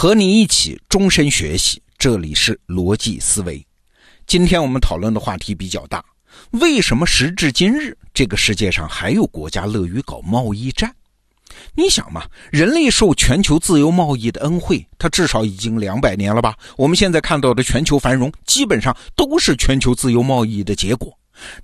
[0.00, 3.66] 和你一起终身学习，这里是逻辑思维。
[4.28, 6.04] 今天我们讨论的话题比较大，
[6.50, 10.94] 为什么时至今日这个世界上还有国家乐于搞贸易战？
[11.74, 16.54] 你想嘛，人类受全球自由贸易的恩惠，它至少已经两百年了吧？
[16.76, 21.12] 我们现在看到的全球繁荣，基本上都是全球自由贸易的结果。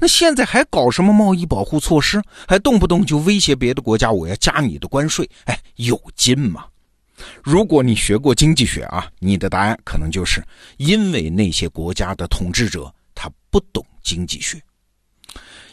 [0.00, 2.20] 那现在还搞什么贸易保护措施？
[2.48, 5.30] 还动不动就威胁别的国家，我要加你的关税？
[5.44, 6.64] 哎，有劲吗？
[7.42, 10.44] 如果你学过经济学啊，你的答案可能就是
[10.78, 14.60] 因为那些国家的统治者他不懂经济学。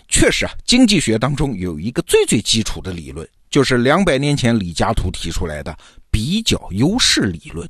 [0.07, 5.77] 确实啊，经济学当中有一个最最基础的理论，就是两百年前李嘉图提出来的
[6.09, 7.67] 比较优势理论。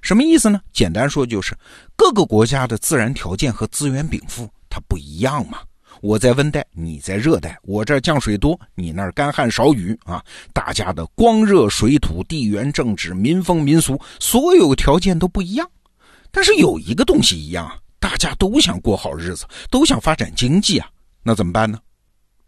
[0.00, 0.60] 什么意思呢？
[0.72, 1.56] 简单说就是
[1.96, 5.58] 各个国家的自然条件和资源禀赋它不一样嘛。
[6.02, 10.20] 我在温带，你在热带，我这儿降水多，你那儿干旱少雨啊。
[10.52, 15.70] 大家的光热水土地缘政治民风民俗，所有条件都不一样。
[16.32, 20.88] 但是有一个东西一样，大家都想过好日子，都想发展经济啊。
[21.22, 21.78] 那怎么办呢？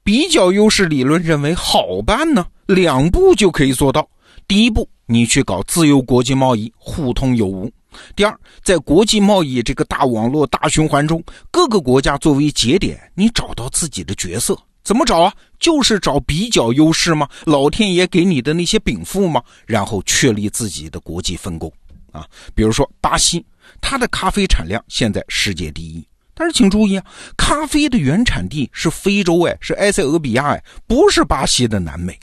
[0.02, 4.08] 比较优势理论认为好办呢，两步就可以做到。
[4.48, 7.70] 第一步，你去搞自由国际贸易，互通有无。
[8.14, 15.32] 第二，在国际贸易这个大网络、大循环中，各个国家作为节点，你找到自己的角色，怎么找啊？
[15.58, 17.28] 就是找比较优势吗？
[17.44, 19.42] 老天爷给你的那些禀赋吗？
[19.66, 21.72] 然后确立自己的国际分工
[22.12, 22.26] 啊。
[22.54, 23.44] 比如说巴西，
[23.80, 27.06] 它的咖啡产量现在世界第一，但是请注意啊，
[27.36, 32.18] 咖啡的原产地是非洲哎，是埃塞俄比亚哎，不是巴西的南美。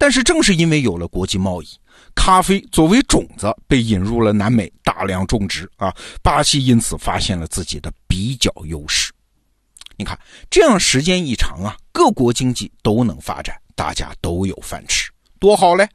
[0.00, 1.66] 但是正是因为有了国际贸易。
[2.14, 9.12] 咖啡作为种子被引入了南美，大量种植啊，巴西因此发现了自己的比较优势。
[9.98, 15.86] 你看，这样时间一长啊，各国经济都能发展，大家都有饭吃，多好嘞！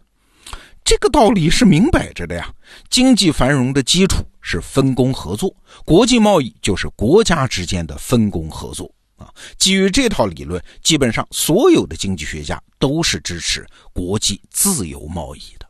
[0.84, 2.54] 这个道理是明摆着的呀。
[2.92, 5.52] 经济繁荣的基础是分工合作，
[5.84, 8.88] 国际贸易就是国家之间的分工合作
[9.18, 9.32] 啊。
[9.58, 15.66] 基于这套理论，基本上所有的经济学家都是支持国际自由贸易的。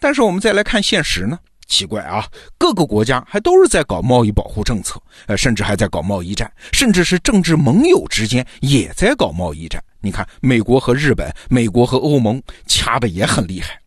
[0.00, 1.38] 但是我们再来看现实呢？
[1.68, 2.26] 奇怪啊，
[2.58, 9.82] 各个国家还都是在搞贸易保护政策，呃，甚至还在搞贸易战，甚至是政治盟友之间也在搞贸易战。
[10.00, 13.80] 你看，美国和日本，美国和欧盟掐的也很厉害。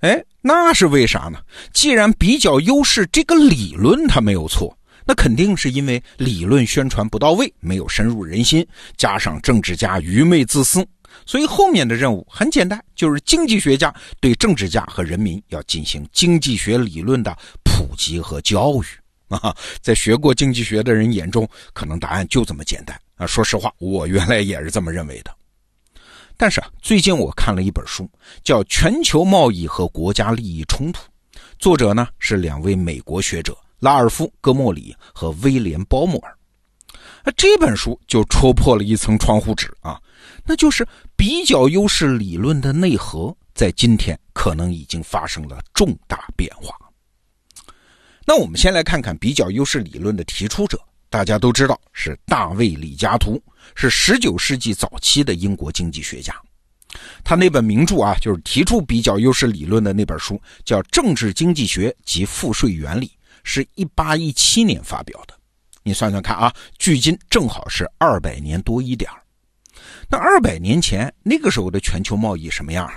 [0.00, 1.38] 哎，那是为啥呢？
[1.72, 8.66] 既然比较优势这个理论它没有错，那肯定是因为理论宣传不到位，没有深入人心，
[8.96, 10.86] 加上政治家愚昧自私。
[11.26, 18.84] 所以后面的任务很简单，就是经济学家对政治家和人民要进行经济学理论的普及和教育
[19.34, 19.54] 啊。
[19.80, 23.26] 在学过经济学的人眼中，可能答案就这么简单啊。
[23.26, 25.34] 说实话，我原来也是这么认为的。
[26.36, 28.08] 但是啊，最近我看了一本书，
[28.44, 31.00] 叫《全球贸易和国家利益冲突》，
[31.58, 36.36] 作者呢是两位美国学者拉尔夫·戈莫里和威廉·鲍默尔。
[37.24, 40.00] 那这本书就戳破了一层窗户纸啊，
[40.44, 40.86] 那就是
[41.16, 46.74] 比较优势理论的内核，在今天可能已经发生了重大变化。
[48.26, 53.42] 那我们先来看看比较优势理论的提出者，大家都知道是大卫·李嘉图，
[53.74, 56.34] 是19世纪早期的英国经济学家。
[57.22, 63.06] 他那本名著啊，就是提出比较优势理论的那本书，叫《政治经济学及赋税原理》，
[63.44, 65.34] 是一八一七年发表的。
[65.82, 69.10] 你算算看啊，距今正好是二百年多一点
[70.10, 72.90] 那二百年前那个时候的全球贸易什么样？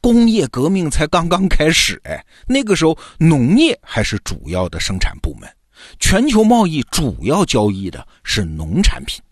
[0.00, 5.48] 工业革命才刚刚开始，哎，那个时候农业还是主要的生产部门，
[5.98, 9.22] 全球贸易主要交易的是农产品。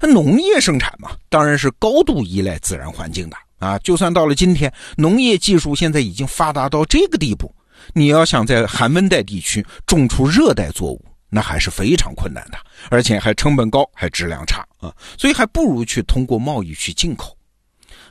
[0.00, 3.78] 那农业生产嘛，当然是高度依赖自然环境的啊。
[3.78, 7.54] 就算到了今天，农业技术现在已经发达到这个地步，
[7.94, 11.04] 你要想在寒温带地区种出热带作物。
[11.34, 12.58] 那还是非常困难的，
[12.90, 17.34] 而且还成本高，还质量差啊，所以还不如去通过贸易去进口。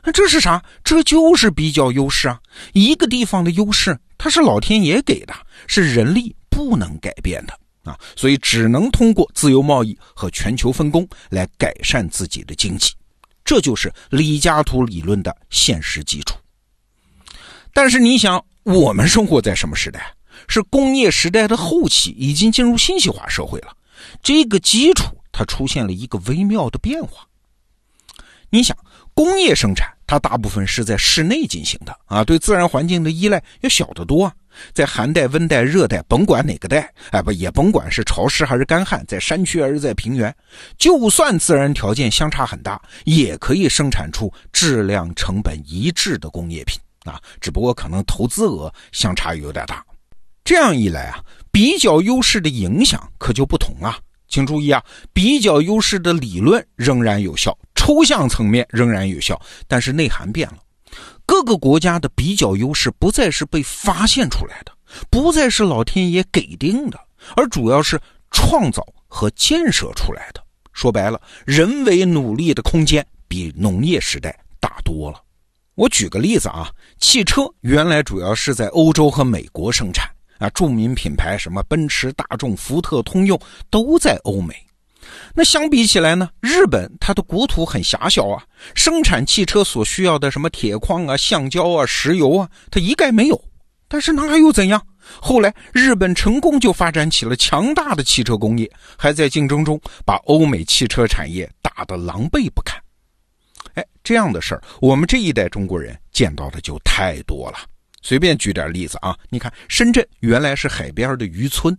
[0.04, 0.60] 那这是啥？
[0.84, 2.40] 这就是比较优势啊！
[2.74, 5.36] 一个地方的优势，它是老天爷给的，
[5.68, 7.54] 是人力不能改变的
[7.84, 12.92] 啊，所以只能通过自由贸易和全球分工来改善自己的经济。
[13.46, 16.36] 这就是李嘉图理论的现实基础。
[17.74, 20.14] 但是你想，我们生活在什么时代？
[20.48, 23.76] 是工业时代的后期，已经进入信息化社会了。
[24.24, 27.26] 这个基础它出现了一个微妙的变化。
[28.50, 28.76] 你想，
[29.14, 34.32] 工业生产它大部分是在室内进行的啊，对自然环境的依赖要小得多。
[34.74, 40.36] 在寒带、温带、热带，甭管哪个带，哎不也甭管是潮湿还是干旱，在山区还是在平原，
[40.78, 47.22] 就算自然条件相差很大，也可以生产出质量成本一致的工业品啊。
[47.40, 49.86] 只不过可能投资额相差有点大。
[50.44, 53.98] 这样一来啊，比较优势的影响可就不同了。
[54.28, 54.84] 请注意啊，
[55.14, 60.58] 比较优势的理论仍然有效，抽象层面仍然有效，但是内涵变了。
[61.26, 64.72] 各个国家的比较优势不再是被发现出来的，
[65.10, 67.00] 不再是老天爷给定的，
[67.36, 68.00] 而主要是
[68.32, 70.44] 创造和建设出来的。
[70.74, 75.22] 说白了，人为努力的空间比农业时代大多了。
[75.76, 76.70] 我举个例子啊，
[77.00, 83.40] 汽车原来主要是在欧洲和美国生产啊，著名品牌什么奔驰、大众、福特、通用
[83.70, 84.54] 都在欧美。
[85.34, 88.44] 那相比起来呢，日本它的国土很狭小啊，
[88.76, 93.42] 生产汽车所需要的什么铁矿啊、橡胶啊、石油啊，它一概没有。
[93.88, 94.82] 但是那又怎样？
[95.20, 102.81] 后来日本成功就发展起了强大的汽车工业，还在竞争中把欧美汽车产业打得狼狈不堪。
[104.04, 107.58] 这样的事儿，我们这一代中国人见到的就太多了。
[108.04, 111.78] 随便举点例子啊，你看深圳原来是海边的渔村，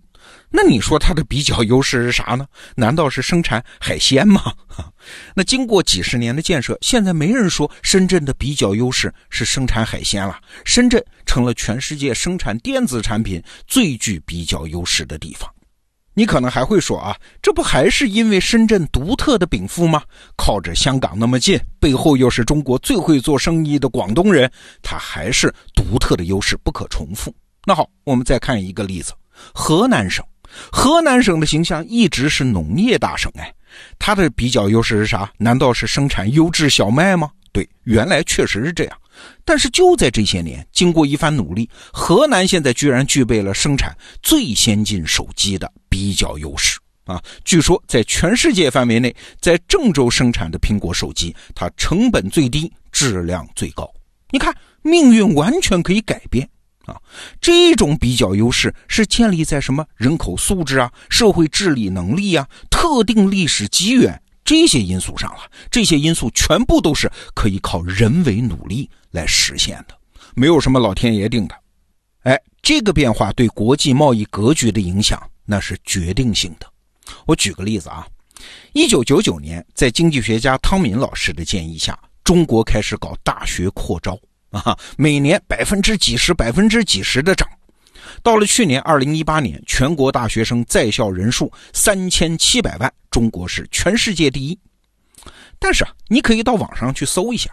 [0.51, 2.47] 那你说它的比较优势是啥呢？
[2.77, 4.53] 难道是生产海鲜吗？
[5.35, 15.53] 那经过几十年的建设，现在没人说深圳的比较优势是生产海鲜了，深圳成了全世界生产电子产品最具比较优势的地方。
[16.15, 20.03] 你可能还会说啊，这不还是因为深圳独特的禀赋吗？
[20.37, 24.51] 靠着香港那么近，背后又是中国最会做生意的广东人，
[24.83, 27.35] 它还是独特的优势不可重复。
[27.65, 29.13] 那好，我们再看一个例子，
[29.55, 30.25] 河南省。
[30.71, 33.51] 河南省的形象一直是农业大省，哎，
[33.99, 35.33] 它的比较优势是啥？
[35.39, 37.31] 难道是生产优质小麦吗？
[37.53, 38.99] 对，原来确实是这样。
[39.45, 47.23] 但是就在这些年，经过一番努力，河南现在居然具备了生产最先进手机的比较优势啊！
[47.45, 53.87] 据说在全世界范围内，在郑州生产的苹果手机，它成本最低，质量最高。
[54.31, 56.49] 你看，命运完全可以改变
[56.87, 56.97] 啊！
[57.43, 65.41] 这种比较优势是建立在什么人口素质啊、社会治理能力啊、特定历史机缘这些因素上了。
[65.71, 68.89] 这些因素全部都是可以靠人为努力。
[69.11, 69.95] 来实现的，
[70.35, 71.55] 没有什么老天爷定的。
[72.23, 76.67] 哎，这个变化对国际贸易格局的影响那是决定性的。
[77.27, 78.07] 我举个例子啊，
[78.73, 84.19] 一九九九年，在经济学家汤敏老师的建议下，中国开始搞大学扩招
[84.51, 87.49] 啊，每年百分之几十、百分之几十的涨。
[88.23, 94.59] 到了去年二零一八年，全国大学生在校人数三千七百万，中国是全世界第一。
[95.59, 97.51] 但是啊，你可以到网上去搜一下。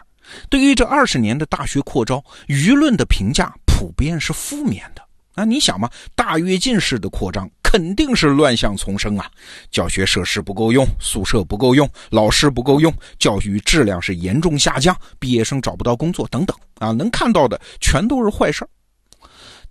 [0.50, 5.02] 对于这二十年的大学扩招，舆论的评价普遍是负面的。
[5.36, 9.30] 啊，你想嘛，大跃进式的扩张肯定是乱象丛生啊，
[9.70, 18.68] 教学设施不够用，宿舍不够用，老师不够用，教育质量是严重下降，毕业生找不到工作等等啊，能看到的全都是坏事。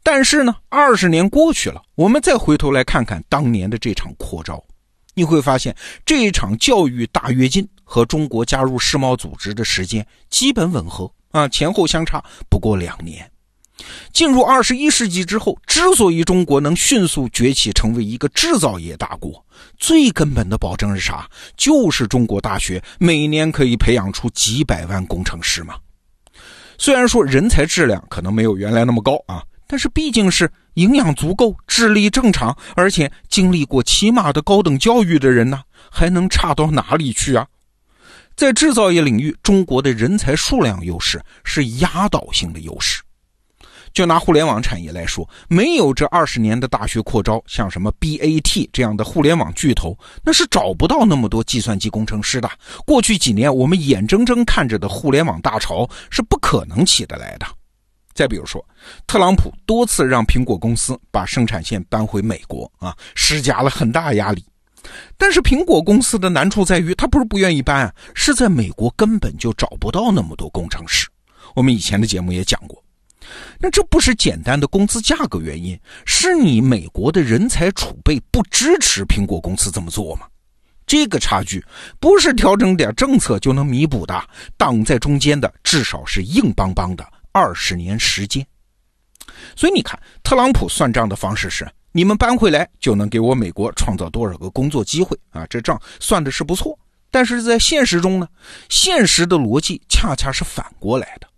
[0.00, 4.62] 但是呢，二十年过去了，我们再回头来看看当年的这场扩招。
[5.14, 5.74] 你会发现，
[6.06, 13.28] 这一场教育大跃进和中国加入世贸组织的时间基本吻合啊，前后相差不过两年。
[14.12, 19.44] 进入二十一世纪之后，之所以中国能迅速崛起成为一个制造业大国，
[19.78, 21.28] 最根本的保证是啥？
[21.56, 25.74] 就是中国大学每年可以培养出几百万工程师嘛。
[26.76, 29.42] 虽然说人才质量可能没有原来那么高啊。
[29.70, 35.60] 但是毕竟是营养足够、智力正常，而且经历过起码的高等教育的人呢，
[35.90, 37.46] 还能差到哪里去啊？
[38.34, 43.02] 在制造业领域，中国的人才数量优势是压倒性的优势。
[43.98, 52.48] 就拿互联网产业来说，没有这二十年的大学扩招，像什么 BAT 这样的互联网巨头，那是找不到那么多计算机工程师的。
[52.86, 57.46] 过去几年我们眼睁睁看着的互联网大潮，是不可能起得来的。
[58.14, 58.64] 再比如说，
[59.04, 64.44] 特朗普多次让苹果公司把生产线搬回美国啊，施加了很大压力。
[65.16, 71.08] 但是苹果公司的难处在于，他不是不愿意搬啊，是在美国根本就找不到那么多工程师。
[71.56, 72.80] 我们以前的节目也讲过，
[73.58, 80.26] 那这不是简单的工资价格原因，是你美国的人才储备不支持苹果公司这么做吗？
[80.86, 81.62] 这个差距
[82.00, 84.22] 不是调整点政策就能弥补的，
[84.56, 87.06] 挡在中间的至少是硬邦邦的。
[87.30, 88.44] 二十年时间，
[89.54, 95.46] 所以你看，特朗普算账的方式是：你们搬回来就能给我美国创造多少个工作机会啊？
[95.46, 96.76] 这账算的是不错。
[97.10, 98.26] 但是在现实中呢，
[98.68, 101.28] 现实的逻辑恰恰是反过来的。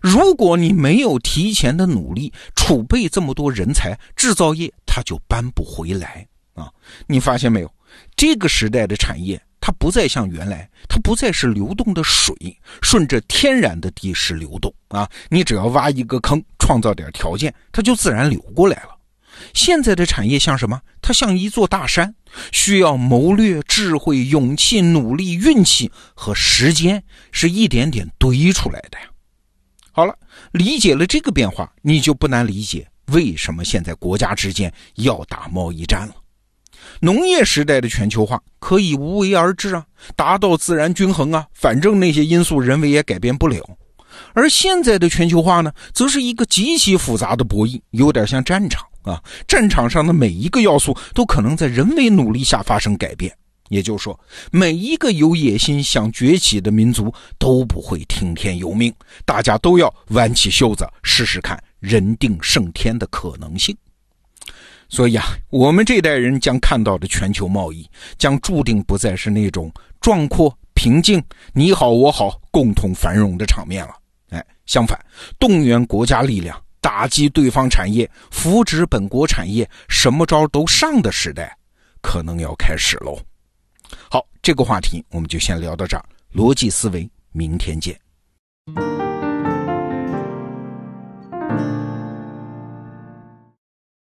[0.00, 6.70] 如果你没有提前的努力储备这么多人才，制造业它就搬不回来啊！
[7.06, 7.74] 你发现没有？
[8.14, 9.40] 这个时代的产业。
[9.58, 12.36] 它不再像原来，它不再是流动的水，
[12.82, 15.10] 顺着天然的地势流动啊！
[15.28, 18.96] 你只要挖一个坑，创造点条件，它就自然流过来了。
[19.54, 20.80] 现在的产业像什么？
[21.02, 22.14] 它像一座大山，
[22.52, 27.02] 需要谋略、智慧、勇气、努力、运气和时间，
[27.32, 29.06] 是一点点堆出来的呀。
[29.96, 30.14] 好了，
[30.52, 36.14] 理解了这个变化，你就不难理解为什么现在国家之间要打贸易战了。
[37.00, 43.64] 农业时代的全球化可以无为而治啊，达到自然均衡啊，反正那些因素人为也改变不了。
[44.34, 49.18] 而现在的全球化呢，则是一个极其复杂的博弈，有点像战场啊。
[49.48, 53.34] 战场上的每一个要素都可能在人为努力下发生改变。
[53.68, 54.18] 也就是说，
[54.50, 58.92] 每一个有野心想崛起的民族都不会听天由命，
[59.24, 63.76] 大家都要挽起袖子试试看人定胜天的可能性。
[64.88, 71.20] 所以啊，我们这代人将看到的全球贸易，将注定不再是那种壮阔平静、
[71.52, 73.92] 你好我好、共同繁荣的场面了。
[74.30, 74.96] 哎，相反，
[75.40, 81.56] 动员国家力量打击对方产业，扶植本国产业，什么招都上的时代，
[82.00, 83.18] 可能要开始喽。
[84.10, 86.04] 好，这个话题我们就先聊到这儿。
[86.34, 87.98] 逻辑思维，明天见。